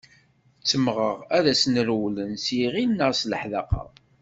Ttemmɣeɣ 0.61 1.17
ad 1.37 1.45
asen-rewlen 1.53 2.31
s 2.43 2.45
yiɣil 2.57 2.89
neɣ 2.93 3.11
s 3.19 3.21
leḥdaqa. 3.31 3.83